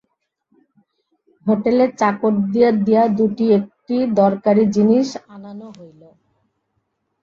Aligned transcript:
হোটেলের 1.45 1.89
চাকরদের 1.97 2.73
দিয়া 2.85 3.03
দুটি 3.17 3.45
একটি 3.51 3.95
দরকারি 4.15 4.63
জিনিস 4.75 5.07
আনানো 5.33 5.67
হইল। 5.77 6.01